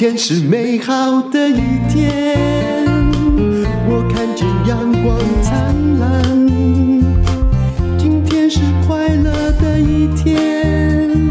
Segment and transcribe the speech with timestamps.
[0.00, 1.60] 天是美好的一
[1.92, 2.34] 天，
[3.86, 6.48] 我看见阳光灿烂。
[7.98, 11.30] 今天是快乐的一天，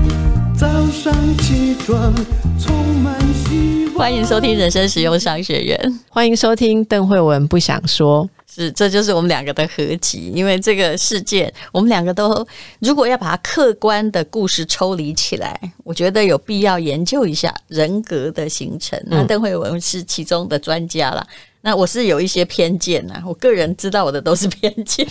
[0.56, 2.14] 早上起床
[2.60, 2.72] 充
[3.02, 3.96] 满希望。
[3.96, 8.30] 欢迎收听人生实用商学院，欢迎收听邓慧文不想说。
[8.60, 10.32] 是，这就是我们两个的合集。
[10.36, 12.46] 因为这个事件，我们两个都
[12.80, 19.02] 如果要把它客观的故事抽离起来，我觉得有必要研究一下人格的形成。
[19.06, 21.26] 那邓惠文是其中的专家啦。
[21.62, 25.08] 那我是有一些偏见呐，我个人知道我的都是 偏见。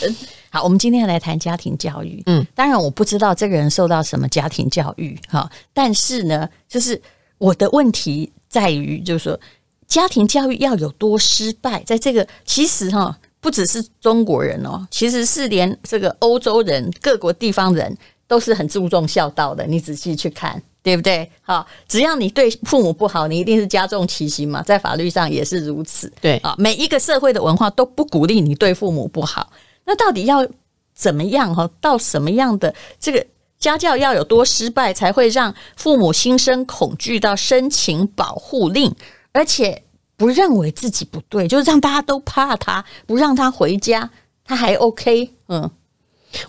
[0.51, 2.23] 好，我们今天来谈家庭教育。
[2.27, 7.01] 嗯，当然我不知道这个人受到什么家庭教育哈，但是呢，就是
[7.39, 9.39] 我的问题在于，就是说
[9.87, 13.19] 家庭教育要有多失败，在这个其实哈。
[13.41, 17.97] 不只是中国人哦，其实是连这个欧洲人、各国地方人
[18.27, 19.65] 都是很注重孝道的。
[19.67, 21.31] 你仔细去看，对不对？
[21.43, 26.13] 好，只要你对父母不好，你一定是加重其刑嘛，在法律上也是如此。
[26.21, 29.53] 对啊，每一个社会的文化都不鼓励你对父母不好。
[29.85, 30.47] 那到底要
[30.95, 31.55] 怎么样？
[31.55, 33.25] 哈，到什么样的这个
[33.59, 38.93] 家教要有多失败，才会让父母心生恐惧到申请保护令，
[39.33, 39.85] 而且？
[40.19, 44.11] 不认为自己不对，就是让大家都怕他，不让他回家，
[44.45, 45.31] 他还 OK。
[45.49, 45.71] 嗯，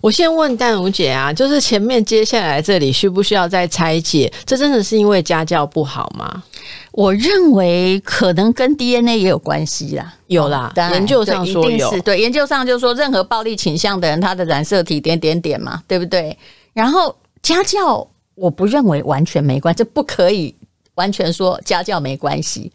[0.02, 4.30] 我先问淡如姐啊，就是前面接下来这里需不需要再拆解？
[4.44, 6.44] 这真的是因为家教不好吗？
[6.92, 10.16] 我认为可能跟 DNA 也有关系啦。
[10.26, 16.36] 有啦，哦、研究上说有，对，对，研究上就是说，任何暴力倾向的人，他的染色体点点点嘛，对不对？
[16.74, 20.56] 然后家教，我不认为完全没关系，这不可以
[20.96, 22.72] 完全说家教没关系。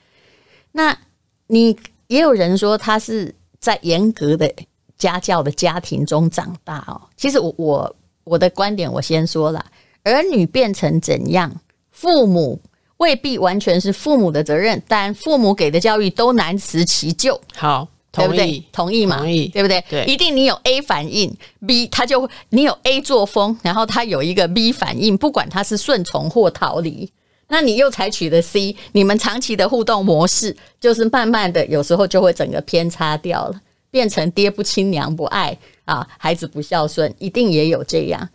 [0.76, 0.96] 那
[1.46, 1.76] 你
[2.08, 4.52] 也有人说他是在严格的
[4.98, 7.00] 家教的家庭中长大哦。
[7.16, 9.64] 其实我我我的观点我先说了，
[10.02, 11.54] 儿女变成怎样，
[11.92, 12.60] 父母
[12.96, 17.40] 未必完全是父母的责任，但父母给的教育都难辞其咎。
[17.54, 18.64] 好，同意，对不对？
[18.72, 19.18] 同意嘛？
[19.18, 19.84] 同意，对不对？
[19.88, 21.32] 对，一定你有 A 反应
[21.64, 27.08] ，B 他就你有 A 作风，然后他有一个 B 反应，不管他是顺从或逃离。
[27.48, 33.60] 那你又采取了 C，你们长期的互动模式就是慢慢的，有时候就会整个偏差掉了，
[33.90, 38.28] 变成爹不亲娘不爱啊，孩子不孝顺，一定也有这样。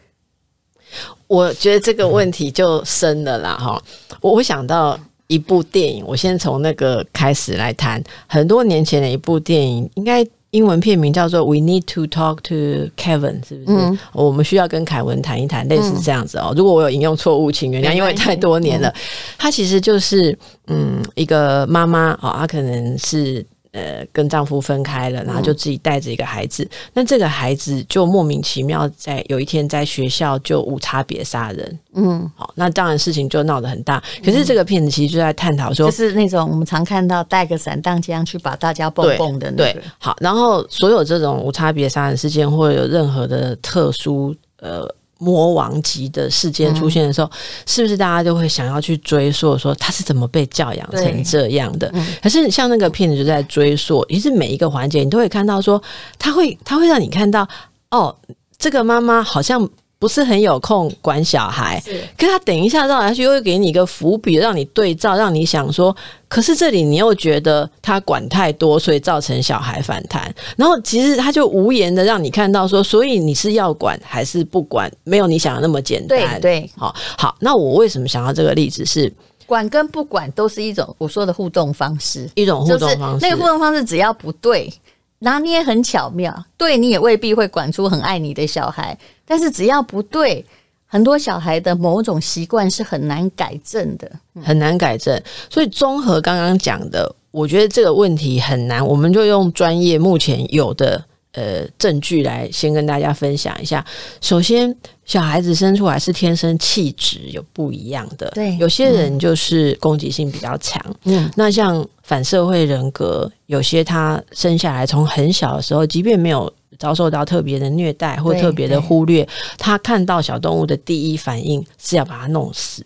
[1.27, 3.81] 我觉得这个问题就深了啦，哈！
[4.21, 10.25] 我会想到一部电影，我先从那个开始来谈，很多年前的一部电影，应该。
[10.51, 13.77] 英文片名叫做《We Need to Talk to Kevin》，是不是？
[13.77, 16.47] 嗯、我们需要跟凯文谈一谈，类似这样子哦。
[16.51, 18.93] 嗯、如果我有引用错误，请原谅，因为太多年了。
[19.37, 23.45] 他、嗯、其实就是嗯，一个妈妈哦，她可能是。
[23.71, 26.63] 呃，跟丈夫分开了，然后就自己带着一个孩子。
[26.63, 31.79] 嗯、那这个孩子就莫名其妙在有一天在学校就无差别杀人。
[31.93, 34.01] 嗯，好，那当然事情就闹得很大。
[34.25, 39.73] 可是这个片子其实就在探讨说，就是那种我们常看到带个散弹枪去把大家蹦蹦的那个。
[39.73, 44.87] 对，好，然后所有这种无差别杀人事件或者有任何的特殊呃。
[45.19, 47.37] 魔王级的事件出现的时候，嗯、
[47.67, 51.87] 是不是大家就会想要去追溯说他是怎么被教养成这样的？
[51.93, 55.79] 嗯、可是像那个片子就在追溯，其实每一个环节你都会看到说，
[56.17, 57.47] 他会他会让你看到
[57.91, 58.15] 哦，
[58.57, 59.69] 这个妈妈好像。
[59.99, 65.93] 不是很有空管小孩，是可是他等一下绕下去又会给你一个伏笔，让你对照，让你想说，
[66.29, 70.33] 可是这里你又觉得他管太多，所以造成小孩反弹。
[70.55, 74.89] 然后其实他就无言的让你看到说，所以你是要管还是不管？
[75.03, 76.39] 没有你想的那么简单。
[76.39, 79.11] 对对，好，好，那我为什么想到这个例子是
[79.45, 83.25] 管跟不管都是一种我说的互动方式，一种互动方式。
[83.25, 84.73] 那个互动方式只要不对。
[85.19, 90.45] 拿捏很巧妙，对你也未必会管出很爱你的小孩，但是只要不对，
[90.87, 94.09] 很多小孩的某种习惯是很难改正的，
[94.41, 95.21] 很难改正。
[95.49, 101.05] 所以综合刚刚讲的，我觉得这个问题很难，我们就用专业目前有的。
[101.39, 103.83] 呃，证据来先跟大家分享一下。
[104.19, 110.83] 首先，小孩子生出来是天生气质有不一样的，对，有些人就是攻击性比较强。
[111.05, 119.25] 嗯，那像反社会人格，有些他生下来从很小的时候，即便没有遭受到特别的虐待或特别的忽略，
[119.57, 122.83] 他看到小动物的第一反应是要把它弄死。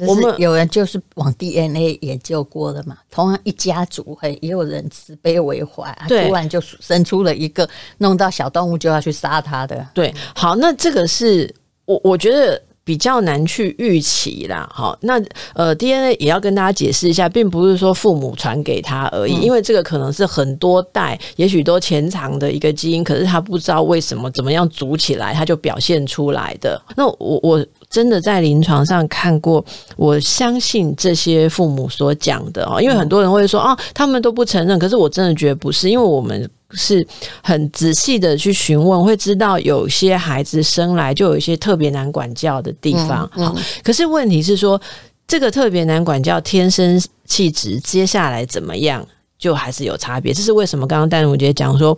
[0.00, 7.68] 我们有人就是往 DNA 研究过的嘛，同样一家族，嘿，也有人慈悲为怀，对突然就生出了一个
[7.98, 9.86] 弄到小动物就要去杀它的。
[9.94, 11.54] 对，好，那这个是
[11.84, 14.68] 我我觉得比较难去预期啦。
[14.72, 15.22] 好，那
[15.54, 26.82] 呃 DNA 也要跟大家解释一下，并不是说父母传给他而已，嗯、因为这个可能是很多代，也许都潜藏的一个基因，可是他不知道为什么怎么样组起来，他就表现出来的。
[26.96, 27.64] 那我我。
[27.94, 29.64] 真的在临床上看过，
[29.96, 37.06] 我相信这些父母所讲的哦，因为很多人会说啊，他们都不承认，可是我真的觉得不是，因为我们是
[37.40, 43.30] 很仔细的去询问，会知道有些孩子生来就有一些特别难管教的地方。
[43.32, 43.54] 好、
[43.84, 44.80] 可是问题是说，
[45.28, 49.06] 这个特别难管教，天生气质，接下来怎么样，
[49.38, 50.34] 就还是有差别。
[50.34, 50.84] 这是为什么？
[50.84, 51.96] 刚刚淡如姐讲说。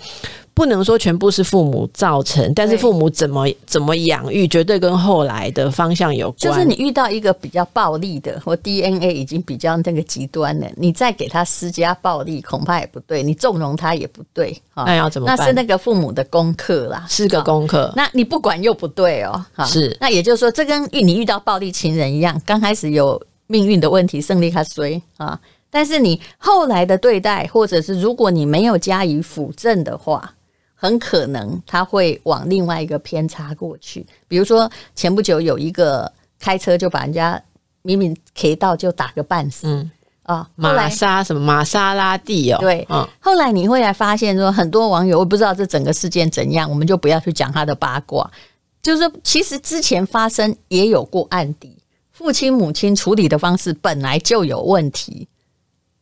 [0.56, 6.38] 不能说全部是父母造成，但是父母怎么怎么养育，绝对跟后来的方向有关。
[6.38, 14.58] 就是你遇到一个比较暴力的，或 DNA 已经比较那个极端了，你再给他施加暴力，恐怕也不对；你纵容他也不对。
[14.74, 15.36] 那要怎么办？
[15.36, 17.92] 那是那个父母的功课啦，是个功课。
[17.94, 19.44] 那你不管又不对哦。
[19.66, 19.94] 是。
[20.00, 25.38] 那也就是说，这跟你遇到暴力情人一样，刚开始有命运的问题，胜利他衰啊。
[25.68, 30.32] 但是你后来的对待，或者是如果你没有加以辅正的话。
[30.76, 37.42] 很可能他会往另外一个偏差过去，比如说前不久有一个开车就把人家
[37.82, 39.90] 明明 K 到就打个半死，嗯。
[40.26, 48.28] 啊，玛莎什么玛莎拉蒂哦，对，嗯，后来你会来发现说很多网友我不知道这整个事件怎样，我们就不要去讲他的八卦，
[48.82, 51.78] 就是说其实之前发生也有过案底，
[52.10, 55.28] 父亲母亲处理的方式本来就有问题，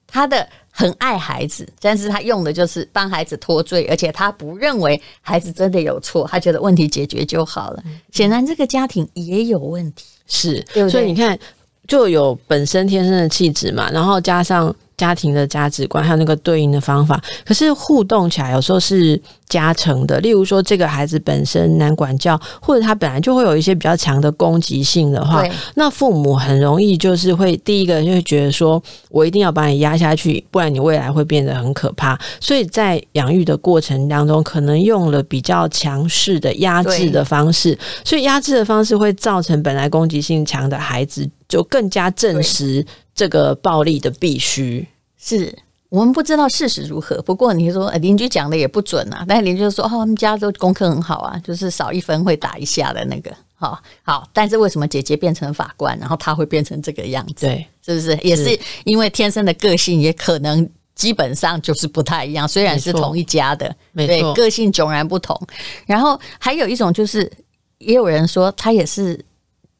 [0.06, 0.48] 他的。
[0.76, 7.84] 很爱孩子，但是他用的就是帮孩子脱罪，而且他不认为孩子真的有错，他觉得问题解决就好了。
[8.10, 10.88] 显然，这个家庭也有问题，是，对对？
[10.88, 11.38] 所以你看，
[11.86, 14.74] 就有本身天生的气质嘛，然后加上。
[14.96, 20.20] 家庭的价值观，还有那个对应的方法，可是互动起来有时候是加成的。
[20.20, 25.44] 例如说，这个孩子本身难管教，或者他本来就会有一些比较强的攻击性的话，
[25.74, 32.18] 那父母很容易就是会第一个就会觉得说，我一定要把你压下去，不然你未来会变得很可怕。
[32.40, 42.84] 所以在养育的过程当中，可能用了比较强势的压制的方式，所以压制的方式会造成本来攻击性强的孩子就更加证实。
[43.14, 45.56] 这个暴力的必须是
[45.88, 47.22] 我们不知道事实如何。
[47.22, 54.28] 不过你说邻居讲的也不准啊，但是邻居说哦，他们家都功课很好啊，就是少一分会打一下的那个，好好。
[54.32, 57.46] 但是为什么姐姐变成法官，然后他会变成这个样子？
[57.46, 58.18] 对，是不是？
[58.24, 62.48] 也是因为天生的个性，也可能基本上就是不太一样。
[62.48, 65.40] 虽然是同一家的，对，个性迥然不同。
[65.86, 67.30] 然后还有一种就是，
[67.78, 69.24] 也有人说他也是，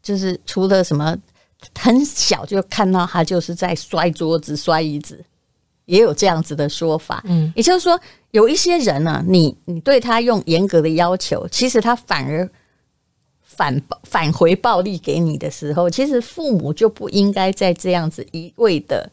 [0.01, 1.17] 就是除了什么。
[1.79, 5.25] 很小就看到他就是在摔桌子、摔椅子，
[5.87, 7.23] 也有这样子的说法。
[7.27, 7.99] 嗯，也就是说，
[8.31, 12.49] 有一些人呢、啊，你你对他用严格的要求，其实他反而
[13.43, 19.11] 反返回暴力给你的时候，其实父母就不应该再这样子一味的，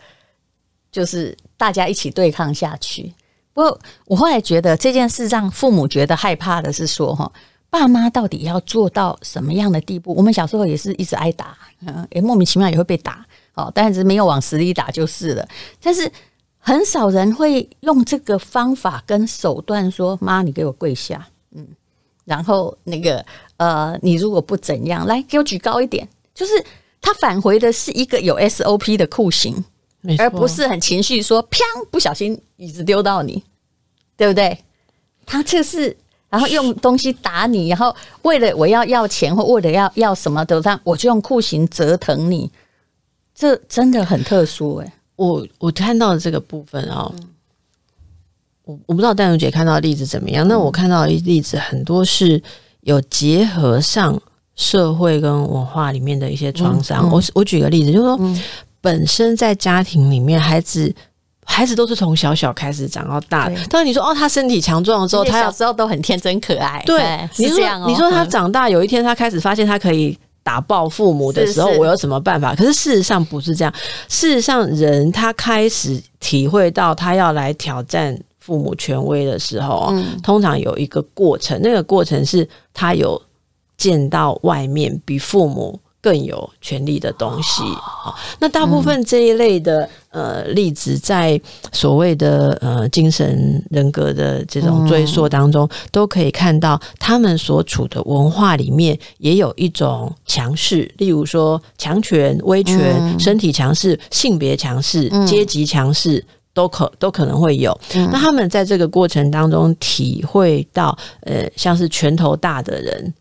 [0.92, 3.14] 就是大家一起对抗下去。
[3.54, 7.32] 不过我后来觉得这件事让父母觉得害怕的是说，哈。
[7.72, 10.14] 爸妈到底要做到什么样的地步？
[10.14, 11.58] 我们小时候也是一直挨打，
[11.88, 15.48] 嗯，也莫名其妙也会被打，哦，但是没有往死里打就是了。
[15.82, 16.12] 但是
[16.60, 21.26] 很少人会用这个方法跟手段说：“妈，你给我跪下。”
[21.56, 21.66] 嗯，
[22.26, 23.26] 然后那个
[23.56, 26.52] 呃，你如果不怎样，来给我举高一点，就是
[27.00, 29.64] 他返回的是一个有 SOP 的酷刑，
[30.20, 31.58] 而不是很情绪说“砰”，
[31.90, 33.42] 不小心椅子丢到你，
[34.18, 34.58] 对不对？
[35.26, 35.96] 他这是。
[36.32, 42.50] 然后用东西打你，然后为了我要要钱或为了要要什么的，我就用酷刑折腾你，
[43.36, 44.94] 这真的很特殊哎、欸。
[45.18, 47.28] 我我看到的这个部分哦，嗯、
[48.64, 50.48] 我我不知道淡如姐看到的例子怎么样。
[50.48, 52.42] 那、嗯、我看到的例子很多是
[52.80, 54.18] 有结合上
[54.56, 57.06] 社会跟文化里面的一些创伤。
[57.06, 58.42] 嗯嗯、我我举个例子，就是说、嗯、
[58.80, 60.96] 本身在家庭里面孩子。
[61.52, 63.56] 孩子都是从小小开始长到大的。
[63.70, 66.82] 当然你说哦，他身体强壮的时候，他小时候都很天真可爱。
[66.86, 72.56] 对，你说你说他长大有一天他开始发现他可以打爆父母的时候，我有什么办法？
[72.56, 73.74] 可是事实上不是这样。
[74.08, 79.94] 事实上，人他开始体会到他要来挑战父母权威的时候，
[80.24, 81.60] 通常有一个过程。
[81.62, 83.22] 那个过程是他有
[83.78, 85.78] 见到外面比父母。
[86.02, 91.40] 更有权力的东西，好，那大部分这一类的、嗯、呃例子，在
[91.72, 107.80] 所谓的呃精神人格的这种追溯当中，嗯、都可以看到他们所处的文化里面也有一种强势，例如说强权、威权、嗯、身体强势、性别强势、阶级强势，都可都可能会有。
[107.94, 113.14] 嗯、那他们在这个过程当中体会到，呃，像是拳头大的人。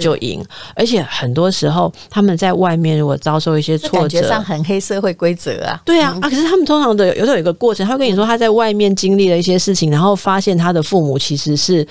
[0.00, 0.44] 就赢，
[0.74, 5.80] 而且很多时候他们在外面如果遭受一些挫折，上很黑社会规则啊。
[5.84, 11.86] 对啊，啊，可是他们通常的有时候有一个过程，他会跟你说他在外面经历了一些事情，然后发现他的父母其实是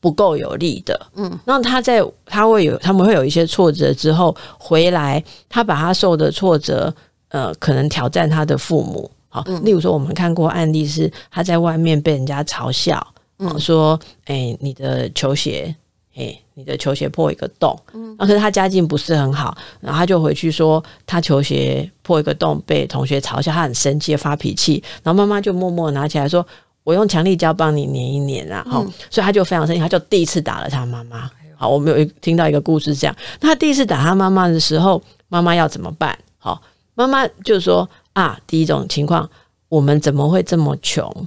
[0.00, 6.94] 不够有力的，嗯，那他在他会有他们会有一些挫折之后回来，他把他受的挫折，
[7.28, 13.06] 呃，可能挑战他的父母，好，例如说我们看过案例是他在外面被人家嘲笑，
[13.38, 15.74] 嗯，说，哎、欸，你的球鞋。
[16.16, 26.46] 哎，你的球鞋破一个洞，嗯，可是他家境不是很好，然后他就回去说他球鞋破一个洞被同学嘲笑，他很生气发脾气，然后妈妈就默默拿起来说
[26.84, 31.28] ：“我用强力胶帮你粘一粘啊。”好，所以他就非常生气，他就第一次打了他妈妈。
[31.56, 36.16] 好，我们有听到一个故事这样，那他第一次打他妈妈的时候，妈妈要怎么办？
[36.38, 36.62] 好，
[36.94, 39.28] 妈妈就说啊，第一种情况，
[39.68, 41.26] 我们怎么会这么穷？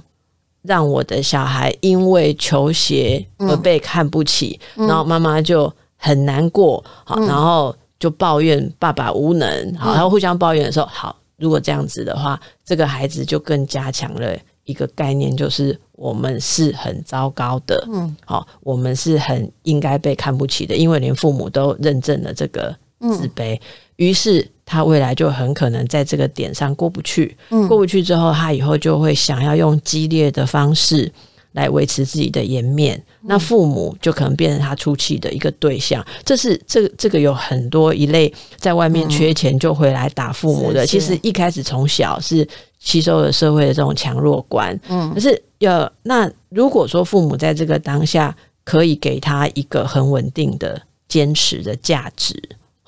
[0.62, 23.60] 让我的小孩因为球鞋而被看不起，嗯、然后妈妈就很难过，好，然后就抱怨爸爸无能，好，然后互相抱怨的时候，好，如果这样子的话，这个孩子就更加强了一个概念，就是我们是很糟糕的，嗯，好，我们是很应该被看不起的，因为连父母都认证了这个自卑，
[23.96, 24.48] 于是。
[24.70, 31.10] 他未来就很可能在这个点上过不去，嗯，过不去之后，他以后就会想要用激烈的方式
[31.52, 36.06] 来维持自己的颜面，嗯，那父母就可能变成他出气的一个对象。
[36.22, 42.46] 这是这个这个有很多一类在外面缺钱就回来打父母的，嗯，其实一开始从小是
[42.78, 50.78] 吸收了社会的这种强弱观，嗯，可是要那如果说父母在这个当下可以给他一个很稳定的
[51.08, 52.38] 坚持的价值，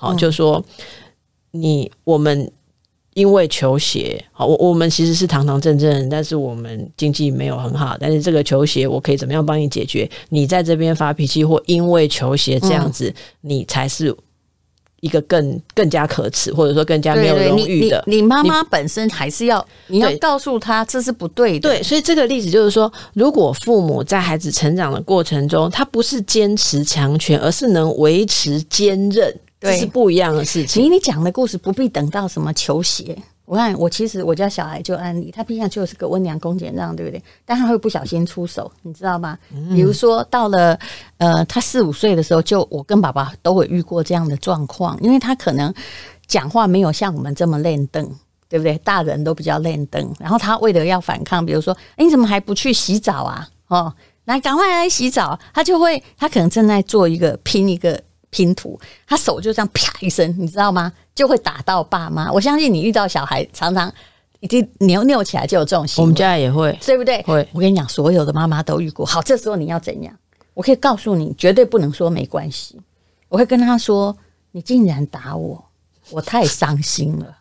[0.01, 0.63] 好，嗯，就说。
[1.53, 2.49] 你我们
[3.13, 7.97] 因为球鞋，好，我我们其实是堂堂正正，但是我们经济没有很好。
[7.99, 10.09] 但是这个球鞋，我可以怎么样帮你解决？
[10.29, 14.15] 你在这边发脾气，或因为球鞋这样子，嗯、你才是
[15.01, 18.01] 一个更更加可耻，或者说更加没有荣誉的。
[18.07, 21.67] 你妈妈本身还是要，你要告诉他这是不对的。
[21.67, 29.37] 对，所以这个例子就是说，如果父母在孩子成长的过程中，他不是坚持强权，而是能维持坚韧。
[29.61, 30.67] 这是不一样的事情。
[30.67, 33.15] 其实你讲的故事不必等到什么球鞋。
[33.45, 37.21] 我看我其实我家小孩就安利，他平常就是个温良恭俭让，对不对？
[37.45, 39.37] 但他会不小心出手，你知道吗？
[39.53, 40.79] 嗯、比如说到了
[41.17, 45.73] 呃，他四五岁的时候，就我跟爸爸都会遇过这样的状况，因为他可能
[46.27, 48.09] 讲话没有像我们这么练邓，
[48.47, 48.77] 对不对？
[48.85, 53.45] 大人都比较练邓，然后他为了要反抗，比如说，哎，你怎么还不去洗澡啊？
[53.67, 53.93] 哦，
[54.25, 55.37] 来，赶快来洗澡。
[55.53, 58.01] 他就会，他可能正在做一个拼一个。
[58.31, 60.91] 拼图，他手就这样啪一声，你知道吗？
[61.13, 62.31] 就会打到爸妈。
[62.31, 63.93] 我相信你遇到小孩，常常
[64.39, 66.03] 已经扭扭起来就有这种行为。
[66.03, 67.21] 我们家也会，对不对？
[67.23, 67.47] 会。
[67.51, 69.05] 我跟你讲，所有的妈妈都遇过。
[69.05, 70.17] 好，这时候你要怎样？
[70.53, 72.79] 我可以告诉你，绝对不能说没关系。
[73.29, 74.15] 我会跟他说
[74.51, 75.63] ：“你竟然打我，
[76.09, 77.35] 我太伤心了。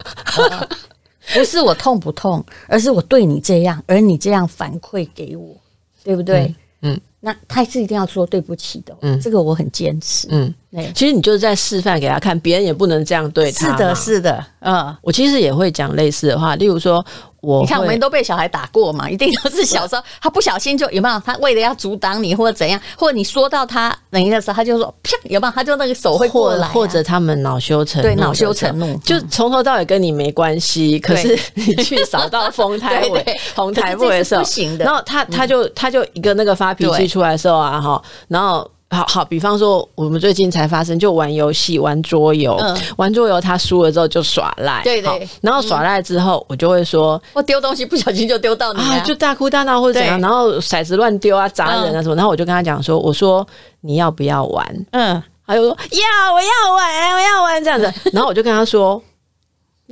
[0.51, 0.69] 啊
[1.35, 5.57] ”不是我痛不痛，而是我对你这样，而你这样反馈给我，
[6.03, 6.47] 对不对？
[6.83, 6.95] 嗯。
[6.95, 17.05] 嗯那他是一定要说对不起的，嗯，这个我很坚持，嗯，对，其实你就是在示范给他看，别人也不能这样对他，是的，是的，嗯，我其实也会讲类似的话，例如说。
[17.43, 21.19] 我你看，我们都被小孩打过嘛， 一定都是小时候他不小心就有没有？
[21.21, 25.53] 他为了要阻挡你或者怎样，或者你说到他那个时候，他就说啪，有没有？
[25.55, 30.99] 他就那个手会过来，啊，或者他们恼羞成怒，对，恼羞成怒，就从头到尾跟你没关系。
[30.99, 33.25] 可是你去扫到风台尾，
[33.57, 34.85] 红台位的时候，不行的。
[34.85, 38.71] 然后他他就他就一个那个发脾气出来的时候啊哈，然后。
[38.91, 53.47] 好好，比方说我们最近才发生，就玩游戏，玩桌游，嗯、玩桌游，他输了之后就耍赖，对对，然后耍赖之后，我就会说，嗯、我丢东西不小心就丢到你、啊啊，就大哭大闹或者怎样，然后骰子乱丢啊，砸人啊什么，嗯、然后我就跟他讲说，我说
[53.83, 54.87] 你要不要玩？
[54.91, 59.01] 嗯，他就说要，我要玩，我要玩这样子， 然后我就跟他说。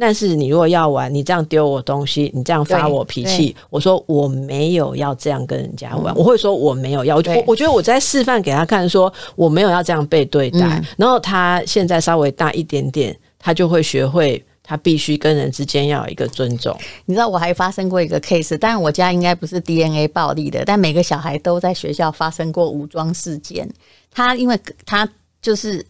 [0.01, 10.61] 但是你如果要玩，你这样丢我东西，你这样发我脾气，我说我没有要这样跟人家玩，嗯、我会说我没有要，我我觉得我在示范给他看，说我没有要这样被对待。
[10.61, 16.77] 嗯、然后他现在稍微大一点点，他就会学会，他必须跟人之间要有一个尊重。
[17.07, 23.69] 你知道我还发生过一个 case，但我家应该不是 DNA 暴力的，但每个小孩都在学校发生过武装事件。
[24.13, 25.09] 他因为他
[25.43, 25.85] 就是。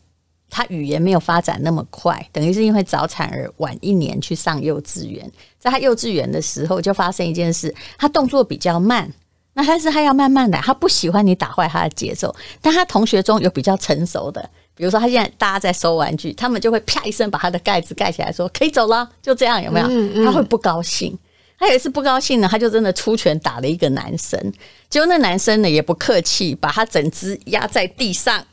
[0.50, 9.12] 他语言没有发展那么快，等于是因为早产儿晚一年去上幼稚园，在他幼稚园的时候就发生一件事，他动作比较慢，
[9.54, 12.34] 那但是他要慢慢来，他不喜欢你打坏他的节奏。
[12.62, 19.86] 但他同学中有比较成熟的，比如说他现在大家在收玩具，他们就会啪一声把他的盖子盖起来，说可以走了，就这样有没有？
[19.88, 21.16] 嗯嗯，他会不高兴。
[21.58, 24.40] 他有一次不高兴呢，他就真的出拳打了一个男生，
[24.88, 28.46] 结果那男生呢也不客气，把他整只压在地上打。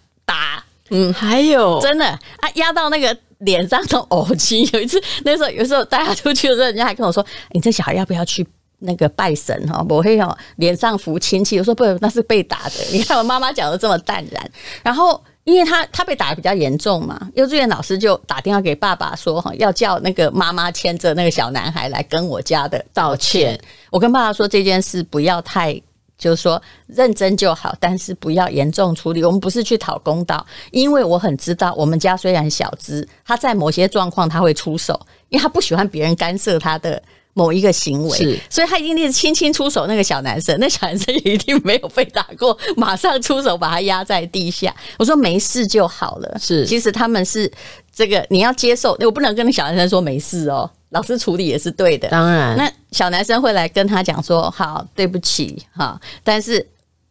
[0.89, 4.67] 嗯，还有真的啊，压到那个脸上都呕青。
[4.73, 8.45] 有一次，那时候有时候带他出去的时候，人家还跟我说：“你这小孩要不要去
[8.79, 11.57] 那个拜神哈，我会有脸上浮亲戚。
[11.57, 12.75] 我说不，那是被打的。
[12.91, 14.51] 你看我妈妈讲的这么淡然。
[14.83, 23.59] 然后，因为他他被打的比较严重嘛，幼稚园老师就打电话给爸爸说哈，要叫那个妈妈牵着那个小男孩来跟我家的道歉。
[23.89, 25.81] 我跟爸爸说这件事不要太，
[26.17, 29.23] 就是说认真就好，但是不要严重处理。
[29.23, 37.01] 我们不是去讨公道，因为我很知道我们家虽然小资，他在某些状况他会出手，因为他不喜欢别人干涉他的。
[37.37, 39.87] 某一个行为，是所以他一定是轻轻出手。
[39.87, 44.73] 那个小男生，那小男生也一定没有被打过，马上出手把他压在地下。
[44.97, 46.37] 我说没事就好了。
[46.39, 47.51] 是，其实他们是
[47.93, 48.95] 这个，你要接受。
[49.01, 52.07] 我不能跟那小男生说没事哦，老师处理也是对的。
[52.07, 56.65] 当然，那小男生会来跟他讲说：“好，对不起，哈。”但是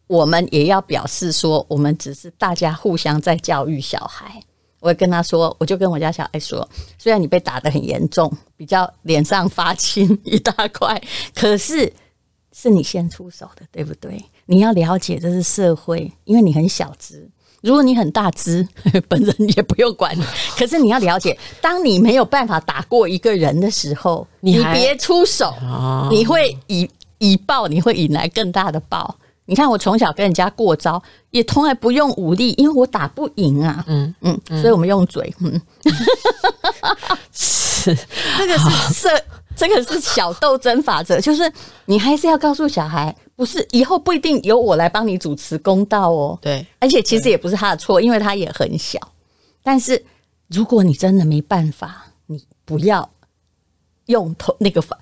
[0.07, 4.41] 我们也要表示说，我们只是大家互相在教育小孩。
[4.79, 10.99] 我会跟他说，我就跟我家小孩说，虽然你被打得很严重，比较脸上发青一大块，
[11.35, 11.93] 可是
[12.51, 14.19] 是你先出手的，对不对？
[14.47, 17.29] 你要了解这是社会，因为你很小只，
[17.65, 18.65] 如果你很大只，
[19.09, 20.23] 本人也不用管你。
[20.55, 25.51] 可是你要了解，当你没有办法打过一个人的时候，你别出手，
[26.11, 29.15] 你会以以暴，你会引来更大的暴。
[29.47, 33.83] 你看，我从小跟人家过招，也从来不用武力，因为我打不赢啊。
[33.87, 35.33] 嗯嗯，所以我们用嘴。
[35.39, 35.59] 嗯，
[37.31, 37.95] 是
[38.37, 39.09] 这个是社，
[39.55, 41.51] 这个是小斗争法则，就是
[41.85, 46.37] 你还是要告诉小孩，不是以后不一定由我来帮你主持公道哦。
[46.41, 48.99] 对，而且其实也不是他的错，因为他也很小。
[49.63, 50.03] 但是
[50.47, 53.09] 如果你真的没办法，你不要
[54.05, 54.97] 用头那个法。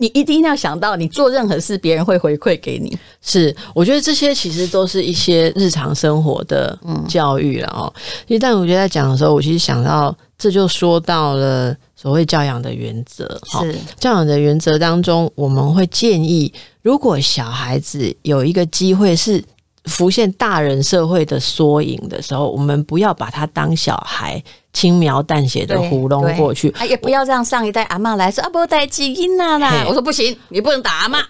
[0.00, 2.96] 你一定要想到，你做任何事，别人会回馈给你。
[3.20, 6.78] 是，我觉得这些其实都是一些日常生活的
[7.08, 7.92] 教育了哦。
[8.28, 13.26] 因为但我觉得在讲的时候，我其实想到，这就说到了所谓教养的原则。
[13.60, 16.52] 是教养的原则当中，我们会建议，
[16.82, 19.42] 如果小孩子有一个机会是。
[19.84, 26.70] 浮现大人社会的缩影的时候，我们不要把他当小孩，轻描淡写的糊弄过去。
[26.86, 29.86] 也不要让上一代阿嬷来说啊，不带基因啦 啦。
[29.88, 31.20] 我说不行，你不能打阿妈。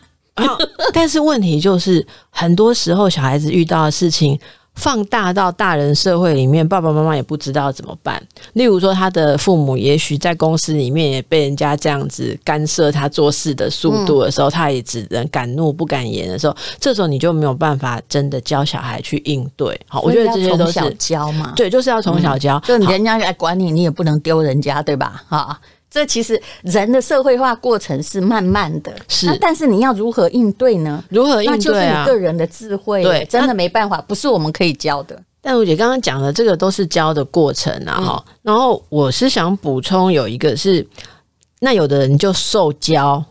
[0.93, 4.37] 但是问题就是，很多时候小孩子遇到的事情。
[4.79, 8.23] 放大到大人社会里面，爸爸妈妈也不知道怎么办。
[8.53, 19.79] 例如说，他的父母也许在公司里面也被人家这样子干涉他做事的速度的时候，嗯、他也只能敢怒不敢言的时候，这时候你就没有办法真的教小孩去应对。
[19.89, 22.63] 好，我觉得这些都是从小教嘛，对，就是要从小教。
[22.69, 25.25] 嗯、就人家来管你，你也不能丢人家，对吧？
[25.29, 25.59] 哈。
[25.91, 31.03] 这其实人的社会化过程是慢慢的，是，但是你要如何应对呢？
[31.09, 31.57] 如何应对啊？
[31.57, 35.21] 那就是你个人的智慧，对，真的没办法，不是我们可以教的。
[35.41, 38.35] 但我姐刚刚讲的这个都是教的过程啊，哈、嗯。
[38.43, 40.87] 然后我是想补充有一个是，
[41.61, 43.25] 那有的人就受教。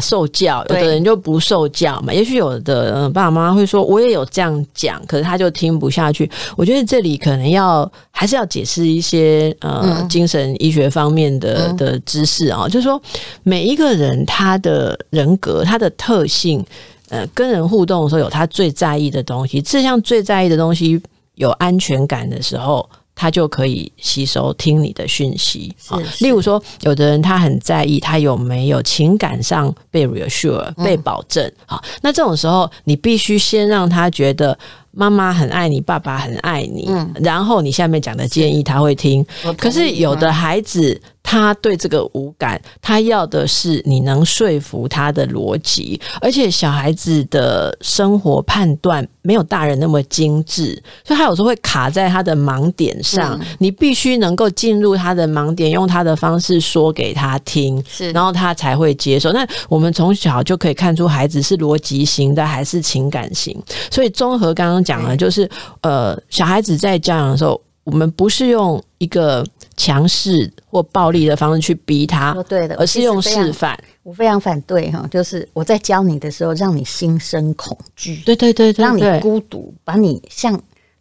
[0.00, 2.12] 受教，有的人就不受教嘛。
[2.12, 6.28] 也许有的嗯爸爸妈妈会说，我也有这样讲，可是他就听不下去。
[6.56, 13.00] 我觉得这里可能要还是要解释一些呃、嗯、精神医学方面的的知识啊，嗯、就是说
[13.42, 16.64] 每一个人他的人格、他的特性，
[17.10, 19.60] 呃，跟人互动的时候有他最在意的东西。
[19.60, 21.00] 这项最在意的东西
[21.34, 22.88] 有安全感的时候。
[23.16, 25.74] 他就可以吸收听你的讯息。
[25.88, 31.50] 啊，例如说，有的人他很在意他有没有情感上被 reassure 被保证。
[31.66, 34.56] 啊，那这种时候你必须先让他觉得。
[34.98, 39.24] 妈妈很爱你，爸爸很爱你，嗯，然后你下面讲的建议他会听。
[39.58, 53.38] 可是有的孩子他对这个无感，他要的是你能说服他的逻辑，而且小孩子的生活判断没有大人那么精致，所以他有时候会卡在他的盲点上。
[53.38, 59.30] 嗯，你必须能够进入他的盲点，用他的方式说给他听，是，然后他才会接受。
[59.32, 63.54] 那我们从小就可以看出孩子是逻辑型的还是情感型，
[63.90, 64.85] 所以综合刚刚。
[64.86, 69.44] 讲了，就是呃，小孩子在教养的时候，我们不是用一个
[69.76, 73.76] 强势或暴力的方式去逼他，对的，而是用示范。
[74.04, 80.58] 我非常反对哈，就是我在教你的时候，让你心生恐惧，对对对，让你孤独，把你像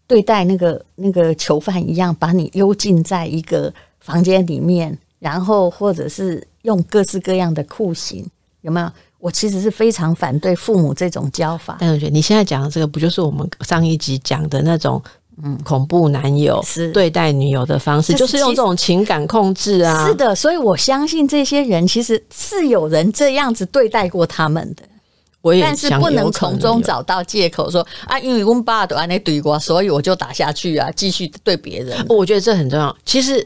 [0.08, 8.26] 对待那个那个囚犯一样，把你幽禁在一个房间里面，然后或者是用各式各样的酷刑，
[8.62, 8.92] 有没有？
[9.18, 15.02] 我其实是非常反对父母这种教法，但我觉得你现在讲的这个，不就是我们上一集讲的那种，
[15.44, 20.08] 嗯，恐怖男友是对待女友的方式，就是用这种情感控制啊。
[20.08, 24.84] 是的，所以我相信这些人其实是有人这样子对待过他们的。
[25.42, 32.06] 我也但是不能从中找到借口说啊，因为我们爸都按那对过，所以我就打下去啊，继续对别人。
[32.10, 32.96] 我觉得这很重要。
[33.04, 33.46] 其实。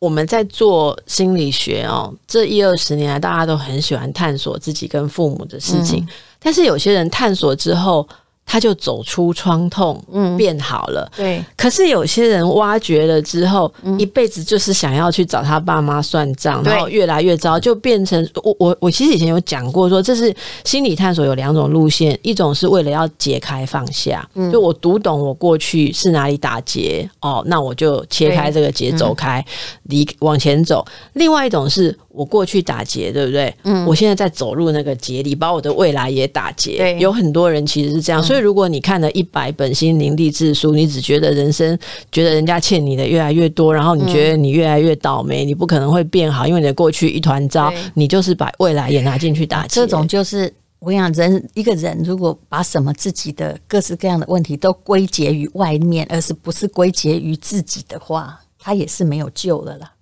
[0.00, 6.08] 我们在做心理学哦，这一二十年来，大家都很喜欢探索自己跟父母的事情，嗯、
[6.40, 8.08] 但是有些人探索之后。
[8.50, 11.08] 他就走出创痛，嗯，变好了。
[11.16, 20.34] 对，可是有些人挖掘了之后，嗯、一辈子就是想要去找他爸妈算账，然后越来越糟，就变成我我我其实以前有讲过说，这是
[20.64, 29.44] 心理探索有两种路线，一种是为了要解开放下，嗯、就我读懂我过去是哪里打结哦，那我就切开这个结走开，
[29.84, 30.84] 离、嗯、往前走。
[31.12, 31.96] 另外一种是。
[32.12, 33.54] 我过去打结，对不对？
[33.62, 36.76] 嗯，我现在在走入那个结里，把我的未来也打结。
[36.76, 38.20] 对，有很多人其实是这样。
[38.20, 41.78] 嗯、所以，如果你看了一百本心灵励志书，你只觉得人生
[42.10, 47.72] 觉得人家欠你的越来越多，然后你觉得你越来越倒霉，嗯、你不可能会变好，因为你的过去一团糟。
[47.94, 49.68] 你就是把未来也拿进去打结。
[49.80, 59.92] 这种就是我跟你讲，人一个人如果把什么自己的各式各样的问题都归结于外面，而是不是归结于自己的话，他也是没有救了啦。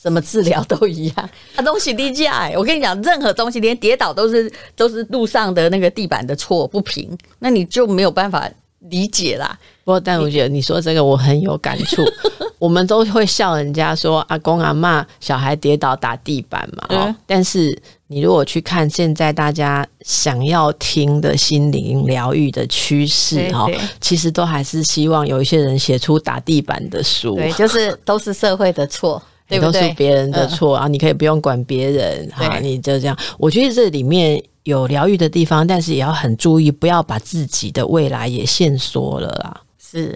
[0.00, 2.54] 什么治疗都一样，它 东西低价哎！
[2.56, 8.48] 我跟你讲，任何东西连跌倒都是都是路上的那个地板的错不平，那你就没有办法
[8.90, 9.58] 理解啦。
[9.84, 12.04] 不过，但我觉得你说这个我很有感触。
[12.58, 17.14] 我们都会笑人家说阿公阿妈小孩跌倒打地板嘛，哦。
[17.24, 17.76] 但是
[18.08, 23.68] 你如果去看现在大家想要听的心灵疗愈的趋势哈，
[24.00, 29.22] 其实都还是希望有一些人写出打地板的书，对，就是都是社会的错。
[29.48, 30.88] 都是别人的错、呃、啊！
[30.88, 33.16] 你可以不用管别人哈对，你就这样。
[33.38, 39.62] 我觉得这里面有疗愈的地方，但是也要很注意，不要把自己的未来也限缩了啦。
[39.78, 40.14] 是，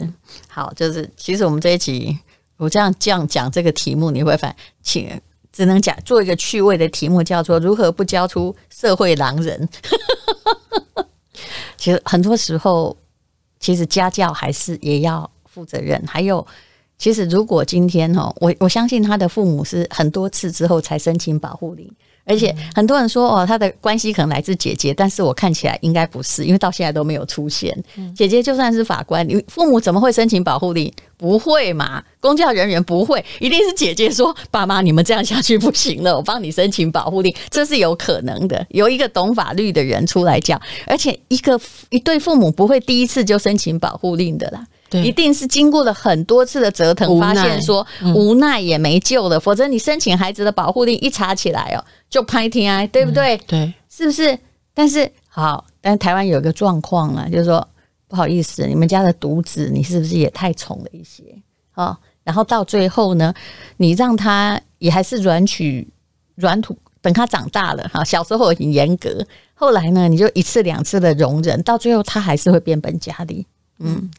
[0.49, 2.19] 好，就是其实我们这一集
[2.59, 9.67] 我这样这样讲这个题目，你会发现，请只能讲做一个趣味的题目，叫做“如何不教出社会狼人”。
[11.79, 12.95] 其实很多时候，
[13.59, 16.47] 其实家教还是也要负责任，还有。
[17.03, 21.91] 其实，如果今天哈，我我相信他的父母是很多次之后才申请保护令，
[22.25, 27.77] 而且很多人说哦，他的关系可能来自姐姐，但是我看起来应该不是，因为到现在都没有出现。
[28.15, 30.93] 姐姐就算是法官，你父母怎么会申请保护令？
[31.17, 32.01] 不会嘛？
[32.21, 41.61] 公教人员不会，一定是姐姐说：“爸妈，你们这样下去不行了，我帮你申请保护令。”这是有可能的，有一个懂法律的人出来讲，而且一个
[41.91, 44.65] 一对父母不会第一次就申请保护令的啦。
[44.93, 53.35] 对一定是经过了很多次的折腾，发现说无奈也没救了，嗯、否则你申请孩子的保护令一查起来哦，就拍天啊，对不对？
[53.37, 54.39] 嗯、对，是不是？
[54.75, 57.67] 但是好，但是台湾有一个状况啊，就是说
[58.07, 61.23] 不好意思，你们家的独子，你是不是也太宠了一些？
[61.75, 63.33] 哦，然后到最后呢，
[63.79, 65.89] 你让他也还是软取
[66.35, 69.25] 软土，等他长大了哈，小时候很严格，
[69.55, 73.47] 后来呢，你就一次两次的容忍，到最后他还是会变本加厉，
[73.79, 74.11] 嗯。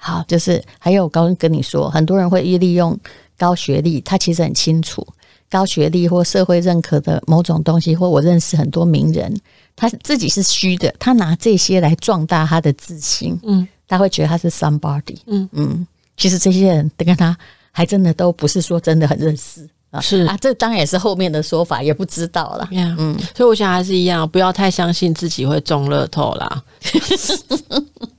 [0.00, 2.96] 好，就是还有我刚刚跟你说，很多人会利用
[3.36, 5.06] 高学历，他其实很清楚
[5.50, 9.34] 高学历或社会认可的某种东西，或我认识很多名人，
[9.74, 15.48] 他自己是虚的，他拿这些来壮大他的自信，嗯，他会觉得他是 somebody，嗯。
[15.52, 17.36] 嗯，其实这些人跟他
[17.72, 20.26] 还真的都不是说真的很认识啊，是。
[20.26, 22.94] 啊，这当然也是后面的说法，也不知道了，Yeah.
[22.98, 26.62] 嗯，所以我想还是一样，不要太相信自己会中乐透啦。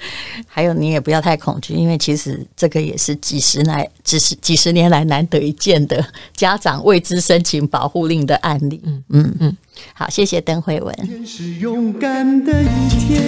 [0.46, 8.80] 还有，你也不要太恐惧，因为其实这个也是几十来、几十几十年来难得一见的家长为之申请保护令的案例。
[8.84, 9.56] 嗯嗯嗯，
[9.94, 10.94] 好，谢谢邓慧文。
[11.00, 13.22] 今天是勇敢的一天，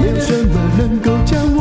[0.00, 1.52] 没有什么能够将